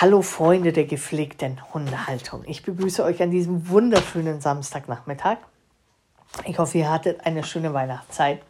[0.00, 2.44] Hallo Freunde der gepflegten Hundehaltung.
[2.46, 5.38] Ich begrüße euch an diesem wunderschönen Samstagnachmittag.
[6.44, 8.40] Ich hoffe, ihr hattet eine schöne Weihnachtszeit.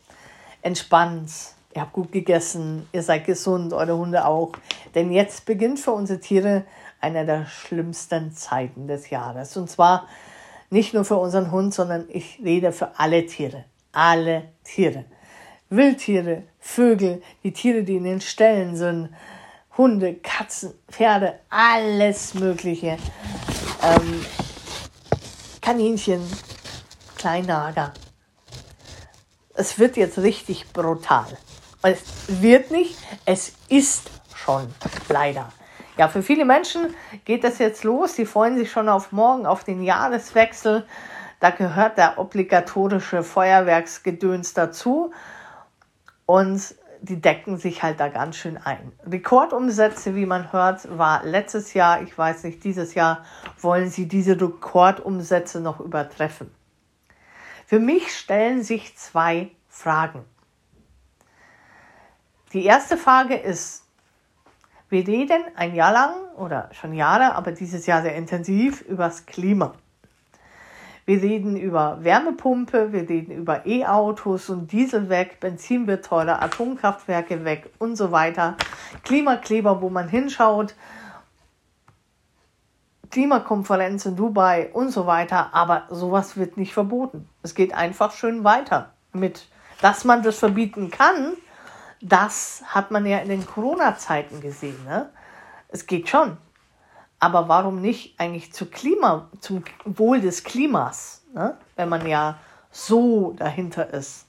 [0.61, 1.31] Entspannt,
[1.75, 4.53] ihr habt gut gegessen, ihr seid gesund, eure Hunde auch.
[4.95, 6.67] Denn jetzt beginnt für unsere Tiere
[7.01, 9.57] einer der schlimmsten Zeiten des Jahres.
[9.57, 10.07] Und zwar
[10.69, 13.65] nicht nur für unseren Hund, sondern ich rede für alle Tiere.
[13.93, 15.07] Alle Tiere.
[15.71, 19.09] Wildtiere, Vögel, die Tiere, die in den Ställen sind,
[19.79, 22.99] Hunde, Katzen, Pferde, alles Mögliche.
[23.81, 24.27] Ähm,
[25.63, 26.21] Kaninchen,
[27.17, 27.95] Kleinnager.
[29.55, 31.27] Es wird jetzt richtig brutal.
[31.83, 34.67] Es wird nicht, es ist schon
[35.09, 35.53] leider.
[35.97, 38.17] Ja, für viele Menschen geht das jetzt los.
[38.17, 40.87] Sie freuen sich schon auf morgen, auf den Jahreswechsel.
[41.39, 45.13] Da gehört der obligatorische Feuerwerksgedöns dazu.
[46.27, 48.93] Und die decken sich halt da ganz schön ein.
[49.05, 53.25] Rekordumsätze, wie man hört, war letztes Jahr, ich weiß nicht, dieses Jahr
[53.61, 56.51] wollen sie diese Rekordumsätze noch übertreffen.
[57.67, 60.25] Für mich stellen sich zwei Fragen.
[62.53, 63.85] Die erste Frage ist,
[64.89, 69.27] wir reden ein Jahr lang oder schon Jahre, aber dieses Jahr sehr intensiv über das
[69.27, 69.75] Klima.
[71.09, 77.47] Wir reden über Wärmepumpe, wir reden über E-Autos und Diesel weg, Benzin wird teurer, Atomkraftwerke
[77.47, 78.59] weg und so weiter.
[79.05, 80.75] Klimakleber, wo man hinschaut,
[83.11, 87.27] Klimakonferenz in Dubai und so weiter, aber sowas wird nicht verboten.
[87.43, 89.49] Es geht einfach schön weiter mit,
[89.81, 91.33] dass man das verbieten kann.
[92.03, 94.85] Das hat man ja in den Corona-Zeiten gesehen.
[94.85, 95.09] Ne?
[95.69, 96.37] Es geht schon.
[97.21, 101.59] Aber warum nicht eigentlich zu Klima, zum Wohl des Klimas, ne?
[101.77, 102.39] wenn man ja
[102.71, 104.27] so dahinter ist?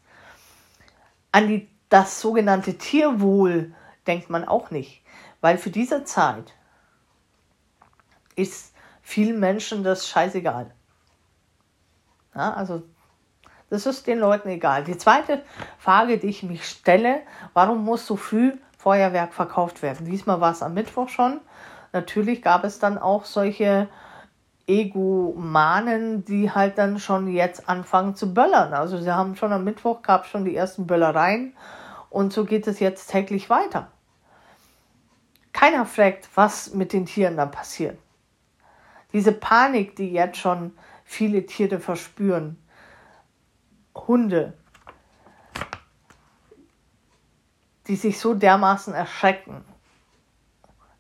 [1.32, 3.74] An die, das sogenannte Tierwohl
[4.08, 5.04] denkt man auch nicht,
[5.42, 6.54] weil für diese Zeit
[8.36, 10.72] ist vielen Menschen das scheißegal.
[12.34, 12.84] Ja, also
[13.70, 14.84] das ist den Leuten egal.
[14.84, 15.44] Die zweite
[15.78, 17.22] Frage, die ich mich stelle,
[17.54, 20.08] warum muss so früh Feuerwerk verkauft werden?
[20.08, 21.40] Diesmal war es am Mittwoch schon
[21.94, 23.88] natürlich gab es dann auch solche
[24.68, 28.74] Egomanen, die halt dann schon jetzt anfangen zu böllern.
[28.74, 31.56] Also sie haben schon am Mittwoch gab schon die ersten Böllereien
[32.10, 33.92] und so geht es jetzt täglich weiter.
[35.54, 37.98] Keiner fragt, was mit den Tieren dann passiert.
[39.12, 42.58] Diese Panik, die jetzt schon viele Tiere verspüren,
[43.96, 44.54] Hunde,
[47.88, 49.66] die sich so dermaßen erschrecken,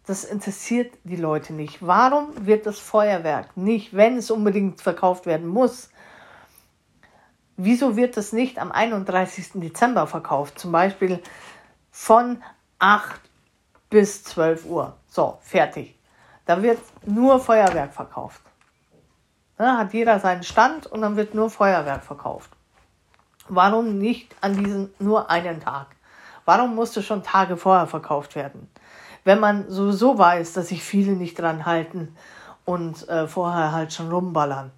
[0.09, 1.85] das interessiert die Leute nicht.
[1.85, 5.91] Warum wird das Feuerwerk nicht, wenn es unbedingt verkauft werden muss,
[7.57, 9.51] wieso wird es nicht am 31.
[9.61, 10.57] Dezember verkauft?
[10.57, 11.21] Zum Beispiel
[11.91, 12.41] von
[12.79, 13.21] 8
[13.91, 14.97] bis 12 Uhr.
[15.07, 15.95] So, fertig.
[16.47, 18.41] Da wird nur Feuerwerk verkauft.
[19.57, 22.49] Da hat jeder seinen Stand und dann wird nur Feuerwerk verkauft.
[23.47, 25.85] Warum nicht an diesem nur einen Tag?
[26.45, 28.71] Warum musste schon Tage vorher verkauft werden?
[29.23, 32.15] Wenn man sowieso weiß, dass sich viele nicht dran halten
[32.65, 34.71] und äh, vorher halt schon rumballern.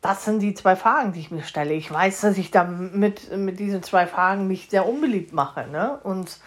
[0.00, 1.74] Das sind die zwei Fragen, die ich mir stelle.
[1.74, 5.68] Ich weiß, dass ich da mit, mit diesen zwei Fragen mich sehr unbeliebt mache.
[5.68, 5.98] Ne?
[6.02, 6.40] Und,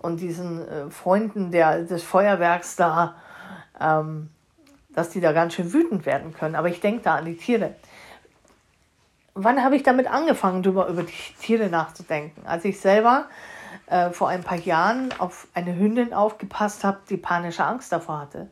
[0.00, 3.16] und diesen äh, Freunden der, des Feuerwerks da,
[3.78, 4.30] ähm,
[4.88, 6.54] dass die da ganz schön wütend werden können.
[6.54, 7.74] Aber ich denke da an die Tiere.
[9.34, 12.46] Wann habe ich damit angefangen, darüber über die Tiere nachzudenken?
[12.46, 13.26] Als ich selber
[13.90, 18.50] äh, vor ein paar Jahren auf eine Hündin aufgepasst habe, die panische Angst davor hatte.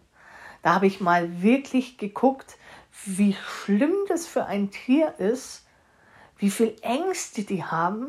[0.62, 2.56] Da habe ich mal wirklich geguckt,
[3.04, 5.64] wie schlimm das für ein Tier ist,
[6.38, 8.08] wie viel Ängste die haben.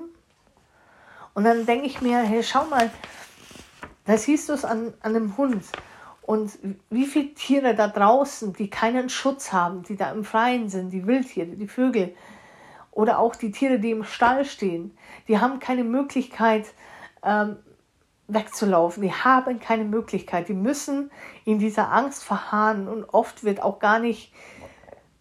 [1.33, 2.89] Und dann denke ich mir, hey, schau mal,
[4.05, 5.65] da siehst du es an, an einem Hund.
[6.21, 6.57] Und
[6.89, 11.07] wie viele Tiere da draußen, die keinen Schutz haben, die da im Freien sind, die
[11.07, 12.15] Wildtiere, die Vögel
[12.91, 16.65] oder auch die Tiere, die im Stall stehen, die haben keine Möglichkeit,
[17.23, 17.57] ähm,
[18.27, 19.03] wegzulaufen.
[19.03, 20.49] Die haben keine Möglichkeit.
[20.49, 21.11] Die müssen
[21.45, 24.33] in dieser Angst verharren und oft wird auch gar nicht,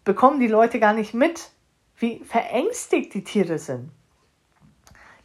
[0.03, 1.49] bekommen die Leute gar nicht mit,
[1.97, 3.91] wie verängstigt die Tiere sind.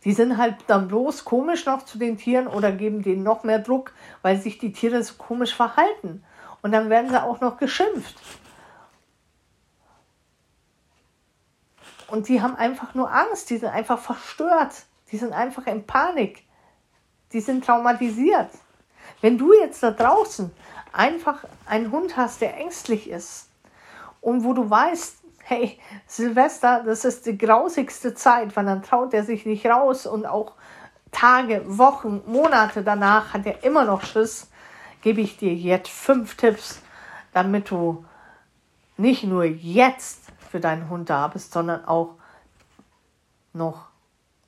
[0.05, 3.61] Die sind halt dann bloß komisch noch zu den Tieren oder geben denen noch mehr
[3.61, 3.93] Druck,
[4.23, 6.25] weil sich die Tiere so komisch verhalten.
[6.61, 8.17] Und dann werden sie auch noch geschimpft.
[12.09, 16.45] Und die haben einfach nur Angst, die sind einfach verstört, die sind einfach in Panik
[17.33, 18.51] die sind traumatisiert.
[19.21, 20.51] Wenn du jetzt da draußen
[20.93, 23.49] einfach einen Hund hast, der ängstlich ist
[24.21, 29.25] und wo du weißt, hey, Silvester, das ist die grausigste Zeit, weil dann traut er
[29.25, 30.55] sich nicht raus und auch
[31.11, 34.51] Tage, Wochen, Monate danach hat er immer noch Schiss,
[35.03, 36.81] gebe ich dir jetzt fünf Tipps,
[37.33, 38.05] damit du
[38.97, 40.21] nicht nur jetzt
[40.51, 42.15] für deinen Hund da bist, sondern auch
[43.53, 43.89] noch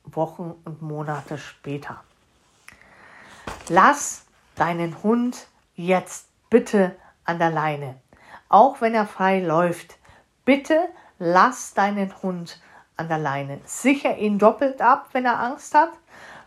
[0.04, 2.02] Wochen und Monate später.
[3.70, 4.26] Lass
[4.56, 6.94] deinen Hund jetzt bitte
[7.24, 7.94] an der Leine.
[8.50, 9.96] Auch wenn er frei läuft,
[10.44, 10.78] bitte
[11.18, 12.60] lass deinen Hund
[12.98, 13.60] an der Leine.
[13.64, 15.88] Sicher ihn doppelt ab, wenn er Angst hat.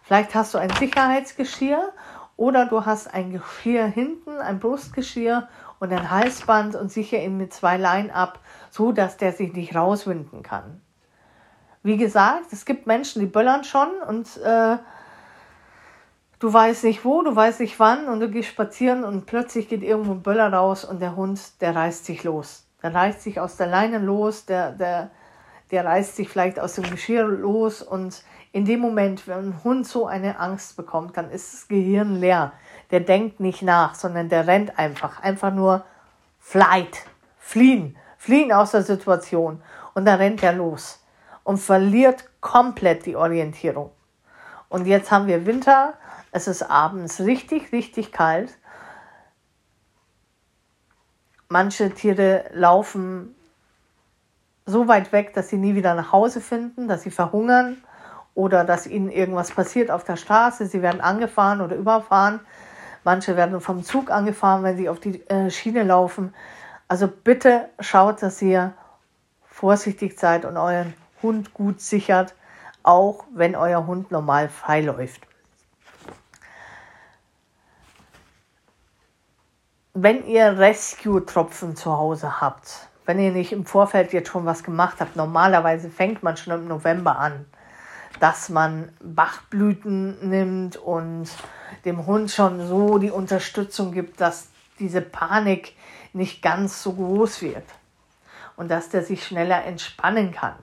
[0.03, 1.91] Vielleicht hast du ein Sicherheitsgeschirr
[2.35, 5.49] oder du hast ein Geschirr hinten, ein Brustgeschirr
[5.79, 9.75] und ein Halsband und sicher ihn mit zwei Leinen ab, so dass der sich nicht
[9.75, 10.81] rauswinden kann.
[11.81, 14.77] Wie gesagt, es gibt Menschen, die böllern schon und äh,
[16.39, 19.83] du weißt nicht wo, du weißt nicht wann und du gehst spazieren und plötzlich geht
[19.83, 22.65] irgendwo ein Böller raus und der Hund, der reißt sich los.
[22.83, 25.09] Der reißt sich aus der Leine los, der, der,
[25.71, 29.85] der reißt sich vielleicht aus dem Geschirr los und in dem Moment, wenn ein Hund
[29.85, 32.53] so eine Angst bekommt, dann ist das Gehirn leer.
[32.91, 35.21] Der denkt nicht nach, sondern der rennt einfach.
[35.21, 35.83] Einfach nur
[36.39, 37.05] flight,
[37.37, 39.61] fliehen, fliehen aus der Situation.
[39.93, 41.03] Und da rennt er los
[41.43, 43.91] und verliert komplett die Orientierung.
[44.69, 45.93] Und jetzt haben wir Winter,
[46.37, 48.57] es ist abends richtig, richtig kalt.
[51.49, 53.35] Manche Tiere laufen
[54.65, 57.81] so weit weg, dass sie nie wieder nach Hause finden, dass sie verhungern
[58.35, 60.67] oder dass ihnen irgendwas passiert auf der Straße.
[60.67, 62.39] Sie werden angefahren oder überfahren.
[63.03, 66.35] Manche werden vom Zug angefahren, wenn sie auf die äh, Schiene laufen.
[66.87, 68.73] Also bitte schaut, dass ihr
[69.45, 70.93] vorsichtig seid und euren
[71.23, 72.35] Hund gut sichert,
[72.83, 74.81] auch wenn euer Hund normal frei
[79.99, 84.97] Wenn ihr Rescue-Tropfen zu Hause habt, wenn ihr nicht im Vorfeld jetzt schon was gemacht
[84.99, 87.47] habt, normalerweise fängt man schon im November an,
[88.19, 91.27] dass man Bachblüten nimmt und
[91.83, 95.75] dem Hund schon so die Unterstützung gibt, dass diese Panik
[96.13, 97.65] nicht ganz so groß wird
[98.55, 100.53] und dass der sich schneller entspannen kann.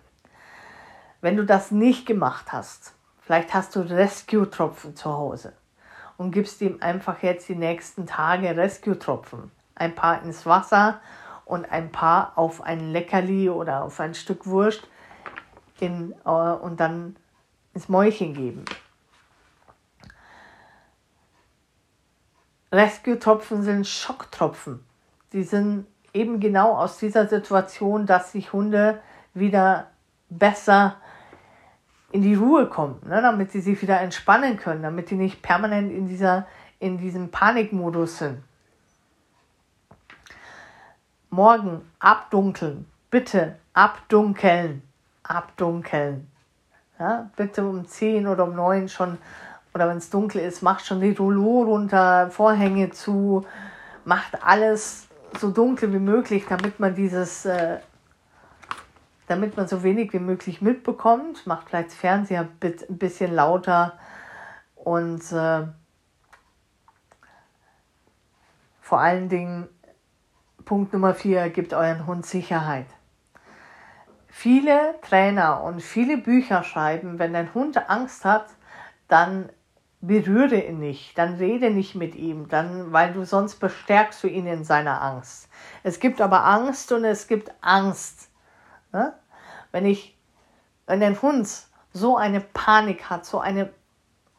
[1.22, 2.92] Wenn du das nicht gemacht hast,
[3.22, 5.54] vielleicht hast du Rescue-Tropfen zu Hause
[6.16, 9.50] und gibst ihm einfach jetzt die nächsten Tage Rescue-Tropfen.
[9.74, 11.00] Ein paar ins Wasser
[11.44, 14.86] und ein paar auf ein Leckerli oder auf ein Stück Wurst
[15.80, 17.16] in, äh, und dann
[17.74, 18.64] ins Mäulchen geben.
[22.72, 24.84] Rescue-Tropfen sind Schocktropfen.
[25.32, 29.00] Die sind eben genau aus dieser Situation, dass sich Hunde
[29.32, 29.88] wieder
[30.28, 30.96] besser
[32.14, 35.90] in die Ruhe kommen, ne, damit sie sich wieder entspannen können, damit die nicht permanent
[35.90, 36.46] in, dieser,
[36.78, 38.38] in diesem Panikmodus sind.
[41.30, 44.82] Morgen abdunkeln, bitte abdunkeln,
[45.24, 46.30] abdunkeln.
[47.00, 49.18] Ja, bitte um 10 oder um 9 schon
[49.74, 53.44] oder wenn es dunkel ist, macht schon die Rollo runter, Vorhänge zu,
[54.04, 57.78] macht alles so dunkel wie möglich, damit man dieses, äh,
[59.26, 61.46] damit man so wenig wie möglich mitbekommt.
[61.46, 63.98] Macht vielleicht Fernseher ein bisschen lauter
[64.74, 65.66] und äh,
[68.80, 69.68] vor allen Dingen
[70.64, 72.86] Punkt Nummer vier, gibt euren Hund Sicherheit.
[74.28, 78.46] Viele Trainer und viele Bücher schreiben, wenn dein Hund Angst hat,
[79.08, 79.50] dann
[80.00, 84.46] berühre ihn nicht, dann rede nicht mit ihm, dann, weil du sonst bestärkst du ihn
[84.46, 85.48] in seiner Angst.
[85.82, 88.28] Es gibt aber Angst und es gibt Angst.
[88.92, 89.14] Ne?
[89.74, 90.16] Wenn ich,
[90.86, 91.48] wenn dein Hund
[91.92, 93.70] so eine Panik hat, so eine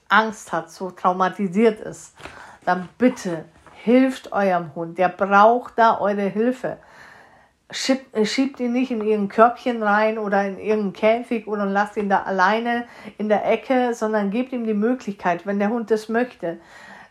[0.07, 2.15] Angst hat, so traumatisiert ist,
[2.63, 3.43] dann bitte
[3.83, 4.97] hilft eurem Hund.
[4.97, 6.77] Der braucht da eure Hilfe
[7.71, 12.23] schiebt, ihn nicht in irgendein Körbchen rein oder in irgendeinen Käfig oder lasst ihn da
[12.23, 12.87] alleine
[13.17, 16.59] in der Ecke, sondern gebt ihm die Möglichkeit, wenn der Hund das möchte,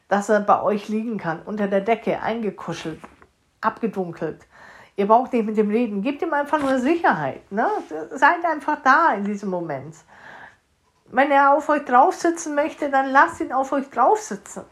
[0.08, 3.00] dass er bei euch liegen kann, unter der Decke, eingekuschelt,
[3.60, 4.46] abgedunkelt.
[4.96, 7.50] Ihr braucht nicht mit dem reden, gebt ihm einfach nur Sicherheit.
[7.50, 7.68] Ne?
[8.10, 9.96] Seid einfach da in diesem Moment.
[11.06, 14.64] Wenn er auf euch drauf sitzen möchte, dann lasst ihn auf euch drauf sitzen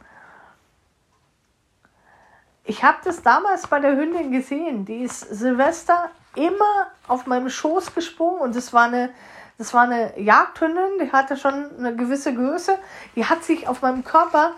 [2.65, 4.85] ich habe das damals bei der Hündin gesehen.
[4.85, 9.11] Die ist Silvester immer auf meinem Schoß gesprungen und das war eine,
[9.59, 12.79] das war eine Jagdhündin, die hatte schon eine gewisse Größe.
[13.17, 14.53] Die hat sich auf meinem Körper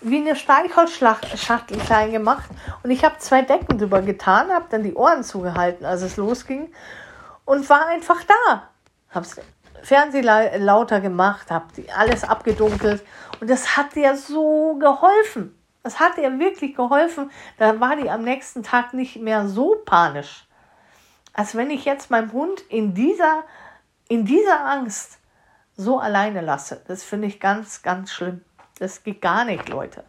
[0.00, 2.48] wie eine Streichholzschachtel klein gemacht
[2.82, 6.72] und ich habe zwei Decken drüber getan, habe dann die Ohren zugehalten, als es losging
[7.44, 8.68] und war einfach da.
[9.10, 9.36] Hab's
[9.82, 13.04] Fernseh lauter gemacht, habe alles abgedunkelt
[13.40, 15.54] und das hat dir so geholfen.
[15.82, 17.30] Das hat ihr wirklich geholfen.
[17.56, 20.46] Da war die am nächsten Tag nicht mehr so panisch.
[21.32, 23.44] Als wenn ich jetzt meinem Hund in dieser,
[24.08, 25.18] in dieser Angst
[25.76, 28.44] so alleine lasse, das finde ich ganz, ganz schlimm.
[28.78, 30.04] Das geht gar nicht, Leute.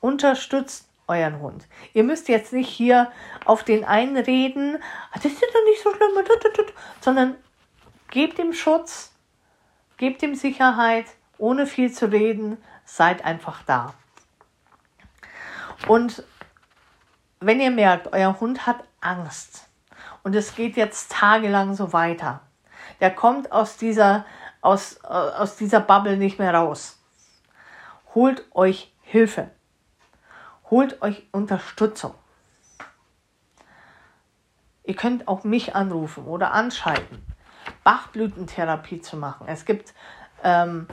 [0.00, 1.66] Unterstützt euren Hund.
[1.94, 3.10] Ihr müsst jetzt nicht hier
[3.44, 4.78] auf den einreden,
[5.12, 6.66] ah, das ist doch nicht so schlimm,
[7.00, 7.36] sondern
[8.10, 9.12] gebt ihm Schutz,
[9.96, 11.06] gebt ihm Sicherheit,
[11.38, 13.94] ohne viel zu reden, seid einfach da.
[15.86, 16.24] Und
[17.40, 19.68] wenn ihr merkt, euer Hund hat Angst
[20.24, 22.40] und es geht jetzt tagelang so weiter,
[23.00, 24.26] der kommt aus dieser,
[24.60, 26.98] aus, aus dieser Bubble nicht mehr raus.
[28.14, 29.50] Holt euch Hilfe.
[30.70, 32.14] Holt euch Unterstützung.
[34.84, 37.22] Ihr könnt auch mich anrufen oder anschalten,
[37.84, 39.46] Bachblütentherapie zu machen.
[39.46, 39.92] Es gibt
[40.42, 40.86] ähm,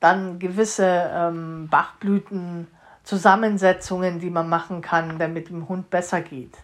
[0.00, 6.56] dann gewisse ähm, Bachblütenzusammensetzungen, die man machen kann, damit dem Hund besser geht.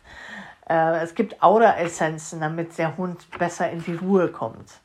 [0.68, 4.80] Äh, es gibt Aura-Essenzen, damit der Hund besser in die Ruhe kommt.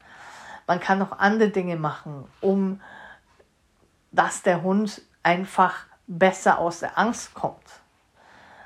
[0.68, 2.80] Man kann noch andere Dinge machen, um
[4.18, 7.64] dass der Hund einfach besser aus der Angst kommt.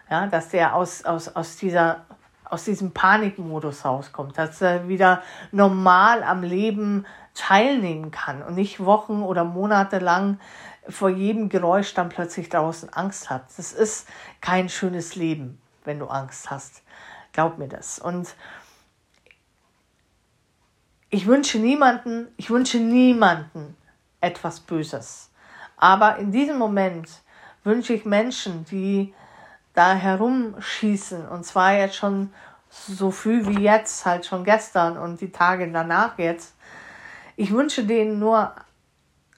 [0.09, 2.05] Ja, dass der aus, aus, aus, dieser,
[2.45, 9.21] aus diesem Panikmodus rauskommt, dass er wieder normal am Leben teilnehmen kann und nicht Wochen
[9.23, 10.39] oder Monate lang
[10.87, 13.45] vor jedem Geräusch dann plötzlich draußen Angst hat.
[13.57, 14.07] Das ist
[14.39, 16.81] kein schönes Leben, wenn du Angst hast.
[17.33, 17.99] Glaub mir das.
[17.99, 18.35] Und
[21.09, 23.75] ich wünsche niemanden, ich wünsche niemanden
[24.21, 25.30] etwas Böses.
[25.81, 27.09] Aber in diesem Moment
[27.63, 29.13] wünsche ich Menschen, die
[29.73, 32.31] da herumschießen, und zwar jetzt schon
[32.69, 36.55] so früh wie jetzt, halt schon gestern und die Tage danach jetzt,
[37.35, 38.53] ich wünsche denen nur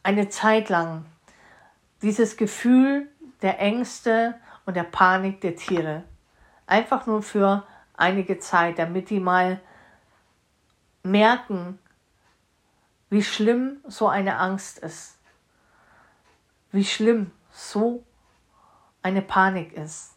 [0.03, 1.05] eine Zeit lang
[2.01, 3.07] dieses Gefühl
[3.41, 4.35] der Ängste
[4.65, 6.03] und der Panik der Tiere.
[6.67, 9.61] Einfach nur für einige Zeit, damit die mal
[11.03, 11.79] merken,
[13.09, 15.12] wie schlimm so eine Angst ist.
[16.73, 18.03] Wie schlimm so
[19.03, 20.15] eine Panik ist.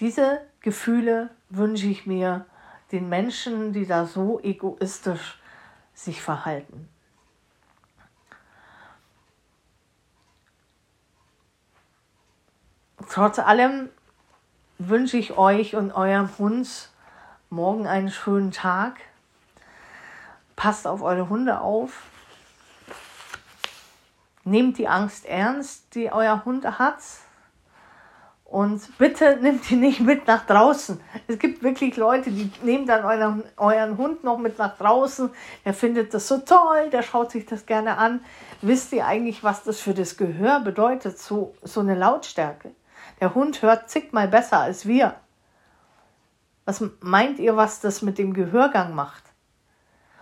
[0.00, 2.46] Diese Gefühle wünsche ich mir
[2.90, 5.40] den Menschen, die da so egoistisch
[5.94, 6.88] sich verhalten.
[13.08, 13.88] Trotz allem
[14.78, 16.90] wünsche ich euch und eurem Hund
[17.50, 19.00] morgen einen schönen Tag.
[20.56, 22.15] Passt auf eure Hunde auf.
[24.46, 27.00] Nehmt die Angst ernst, die euer Hund hat.
[28.44, 31.00] Und bitte nehmt ihn nicht mit nach draußen.
[31.26, 35.30] Es gibt wirklich Leute, die nehmen dann euren, euren Hund noch mit nach draußen.
[35.64, 38.24] Der findet das so toll, der schaut sich das gerne an.
[38.62, 42.70] Wisst ihr eigentlich, was das für das Gehör bedeutet, so, so eine Lautstärke?
[43.20, 45.16] Der Hund hört zigmal besser als wir.
[46.66, 49.24] Was meint ihr, was das mit dem Gehörgang macht?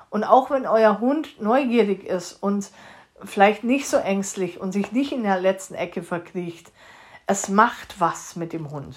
[0.08, 2.70] Und auch wenn euer Hund neugierig ist und
[3.22, 6.72] vielleicht nicht so ängstlich und sich nicht in der letzten Ecke verkriecht.
[7.26, 8.96] Es macht was mit dem Hund.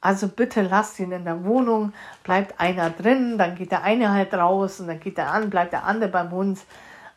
[0.00, 4.32] Also bitte lasst ihn in der Wohnung, bleibt einer drin, dann geht der eine halt
[4.34, 6.60] raus und dann geht der an, bleibt der andere beim Hund.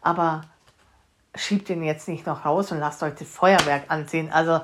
[0.01, 0.41] Aber
[1.35, 4.31] schiebt ihn jetzt nicht noch raus und lasst euch das Feuerwerk ansehen.
[4.31, 4.61] Also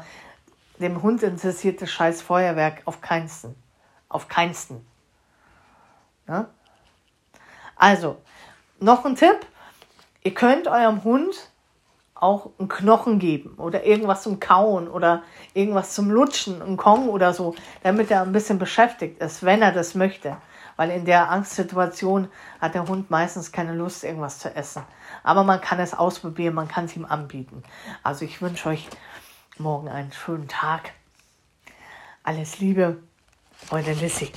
[0.80, 3.56] dem Hund interessiert das scheiß Feuerwerk auf keinsten.
[4.10, 4.86] Auf keinsten.
[6.28, 6.48] Ja?
[7.76, 8.22] Also,
[8.80, 9.46] noch ein Tipp.
[10.26, 11.52] Ihr könnt eurem Hund
[12.16, 15.22] auch einen Knochen geben oder irgendwas zum Kauen oder
[15.54, 17.54] irgendwas zum Lutschen, einen Kong oder so,
[17.84, 20.38] damit er ein bisschen beschäftigt ist, wenn er das möchte.
[20.78, 22.28] Weil in der Angstsituation
[22.60, 24.82] hat der Hund meistens keine Lust, irgendwas zu essen.
[25.22, 27.62] Aber man kann es ausprobieren, man kann es ihm anbieten.
[28.02, 28.88] Also ich wünsche euch
[29.60, 30.94] morgen einen schönen Tag.
[32.24, 32.98] Alles Liebe,
[33.70, 34.32] eure Lissy.